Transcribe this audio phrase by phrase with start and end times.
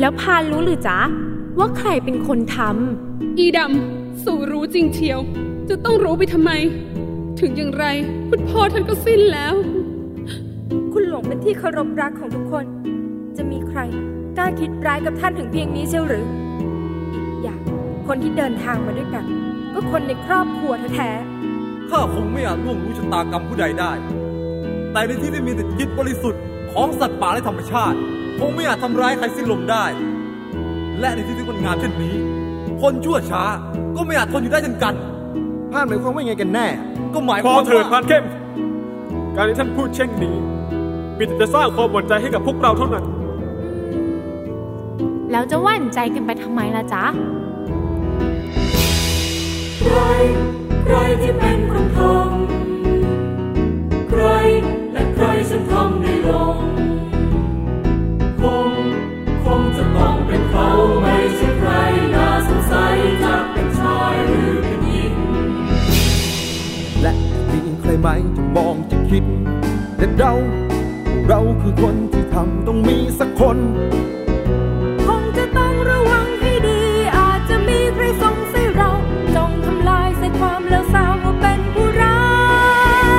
[0.00, 0.98] แล้วพานรู้หรือจ๊ะ
[1.58, 5.20] ว่าใครเป็นคนทำอีดำสู่รู้จริงเชียว
[5.68, 6.50] จะต้องรู้ไปทำไม
[7.40, 7.84] ถึงอย่างไร
[8.30, 9.54] คุณพ่อท่านก็สิ้นแล้ว
[10.92, 12.64] คุณหลงเป็นที่เคารพรักของทุกคน
[13.36, 13.80] จะมีใคร
[14.36, 16.26] กล้าคิดร้ายกับท่านถึงเพียงนี้เชียวหรือ
[17.12, 17.60] อีกอย่าง
[18.06, 19.24] คนที่เดินทางมาด้วยกัน
[19.72, 23.92] ก็คนในครอบครัวแท้ๆข้าคงไม่อาจล่วงรู้ชะตากรรมผู้ใดได้
[24.96, 26.42] แต่ในที่ที่มีแต่จิตบริสุทธิ์
[26.72, 27.96] ของสัตว์ป่าและธรรมชาติ
[28.38, 29.84] คงไม่อาจทำร้ายใครสิ้นลมได้
[31.00, 32.14] และในที่ที่มันงามเช่นนี้
[32.82, 33.42] คนชั่วช้า
[33.96, 34.94] ก็ไม่อาจทนอยู่ได้เช่นกัน
[35.72, 36.66] ท่านหมายความว่าไงกันแน่
[37.14, 38.24] ก็หมายความว่าเถิดพานเข้ม
[39.36, 40.34] การที่ท่านพูดเช่นนี้
[41.18, 43.04] มีแต่จะสร้างความหวั่นใจให้กับพวกเราเท่านั้น
[45.30, 47.04] แล้วจะหวั่นใจกันไปทำไมล่ะจ๊ะ
[49.84, 50.00] ใคร
[50.86, 51.98] ใครที่เป็นคนท
[68.06, 69.24] ไหมจะมองจะคิด
[69.96, 70.32] แต่เรา
[71.28, 73.58] เราคือคนที่ทำต้องมีสักคน
[75.06, 76.80] คงจะต้องระวังให้ดี
[77.16, 78.90] อาจจะมีใครสงสัยเรา
[79.36, 82.22] จงทำลายใส่ความเลวทรามว่าเป็นผู้ร้า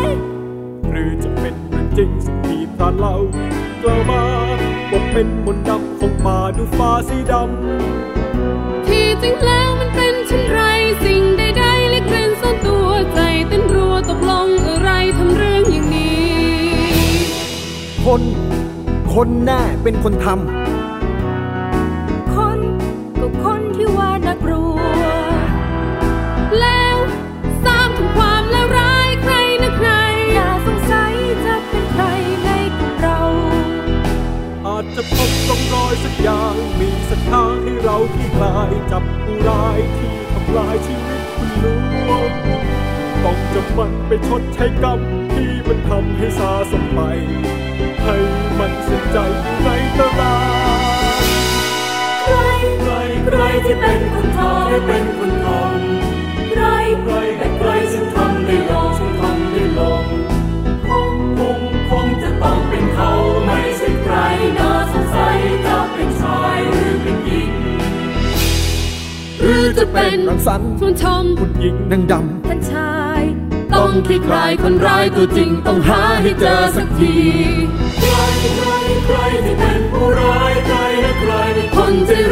[0.00, 0.02] ย
[0.90, 3.14] หรือจะเป็นเรื่องจริงสิ่งที่พานเรา
[3.82, 4.22] กล่าวมา
[4.90, 9.59] ว่าเป็นมนต์ดำของป่าดูฟ้าสีดำที่จริงแล้ว
[18.14, 18.28] คน
[19.14, 22.58] คนแน่เป็นคนทำ คน
[23.20, 24.78] ก็คนที่ว่านักรัว
[26.60, 26.96] แล้ว
[27.64, 29.90] สร้างถึงความแล้วร้ายใครนะใคร
[30.34, 31.14] อย่าสงสัย
[31.46, 32.04] จะเป็นใคร
[32.44, 33.20] ในกลุ่มเรา
[34.66, 41.66] อาจจะพบร่องรอยสักอย่าง มีสักทางให้เราที่กลายจับผู้ร้ายที่ทำลายชีวิตคุณล
[42.08, 42.30] วง
[43.24, 45.00] ต้องจับมันไปชดใช้กรรม
[45.34, 56.64] ที่มันทำให้สาสมไที่เป็นคนทำได้เป็นคนทำใคร
[57.02, 60.04] ใครแต่ใครฉันทำได้ลงฉันทำได้ลง
[60.88, 61.60] คงคง
[61.90, 63.10] คงจะต้องเป็นเขา
[63.46, 64.14] ไม่ใช่ใคร
[64.58, 67.52] น่าสงสัยจะเป็นชายหรือเป็นหญิง
[69.40, 73.22] หรือจะเป็นรังสรรค์คุณทอมคุณหญิงนางดำท่านชาย
[73.74, 77.16] ต้องคลี่คลายคนร้ายตัวจริงต้องหาให้เจอสักที
[77.98, 78.14] ใคร
[78.56, 78.70] ใคร
[79.06, 81.32] ใครที่เป็นผู้ร้ายใครและใคร
[81.76, 82.22] คนที่